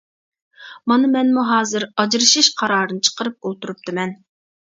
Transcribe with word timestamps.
مانا 0.91 1.09
مەنمۇ 1.15 1.43
ھازىر 1.49 1.85
ئاجرىشىش 1.91 2.49
قارارىنى 2.61 3.05
چىقىرىپ 3.09 3.49
ئولتۇرۇپتىمەن. 3.51 4.17